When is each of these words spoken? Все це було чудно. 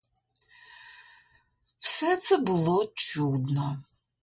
Все 1.77 2.17
це 2.17 2.37
було 2.37 2.91
чудно. 2.95 3.81